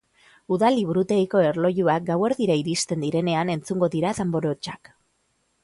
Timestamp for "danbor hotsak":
4.23-4.95